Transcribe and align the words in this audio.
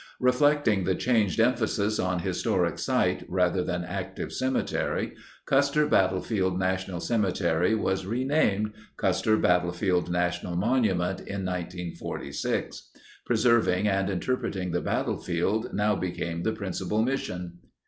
Reflecting 0.19 0.83
the 0.85 0.95
changed 0.95 1.39
emphasis 1.39 1.99
on 1.99 2.17
historic 2.21 2.79
site 2.79 3.23
rather 3.29 3.63
than 3.63 3.83
active 3.83 4.33
cemetery, 4.33 5.13
Custer 5.45 5.85
Battlefield 5.85 6.57
National 6.57 6.99
Cemetery 6.99 7.75
was 7.75 8.07
renamed 8.07 8.73
Custer 8.97 9.37
Battlefield 9.37 10.09
National 10.11 10.55
Monument 10.55 11.19
in 11.19 11.45
1946. 11.45 12.89
Preserving 13.27 13.87
and 13.87 14.09
interpreting 14.09 14.71
the 14.71 14.81
battlefield 14.81 15.71
now 15.71 15.93
became 15.95 16.41
the 16.41 16.51
principal 16.53 17.03
mission. 17.03 17.59